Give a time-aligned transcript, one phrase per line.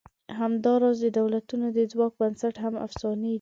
[0.39, 3.29] همدا راز د دولتونو د ځواک بنسټ هم افسانې دي.